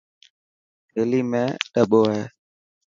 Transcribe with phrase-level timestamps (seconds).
[0.91, 1.43] ٿيلي ۾
[1.73, 2.23] ڏٻو هي.